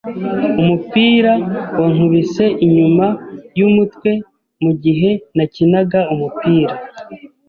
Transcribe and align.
Umupira 0.61 1.31
wankubise 1.79 2.43
inyuma 2.65 3.05
yumutwe 3.57 4.09
mugihe 4.63 5.09
nakinaga 5.35 5.99
umupira. 6.13 6.73